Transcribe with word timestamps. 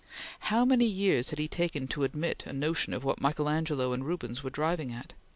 How 0.49 0.65
many 0.65 0.85
years 0.87 1.29
had 1.29 1.37
he 1.37 1.47
taken 1.47 1.87
to 1.89 2.03
admit 2.03 2.41
a 2.47 2.53
notion 2.53 2.91
of 2.95 3.03
what 3.03 3.21
Michael 3.21 3.47
Angelo 3.47 3.93
and 3.93 4.03
Rubens 4.03 4.43
were 4.43 4.49
driving 4.49 4.91
at? 4.91 5.13